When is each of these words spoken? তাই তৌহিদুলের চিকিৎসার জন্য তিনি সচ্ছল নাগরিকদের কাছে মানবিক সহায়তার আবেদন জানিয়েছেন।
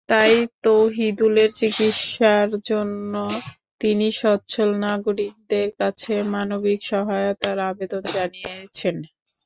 তাই 0.09 0.33
তৌহিদুলের 0.63 1.49
চিকিৎসার 1.59 2.49
জন্য 2.69 3.13
তিনি 3.81 4.07
সচ্ছল 4.21 4.69
নাগরিকদের 4.85 5.67
কাছে 5.79 6.13
মানবিক 6.33 6.79
সহায়তার 6.85 7.57
আবেদন 7.69 8.03
জানিয়েছেন। 8.15 8.95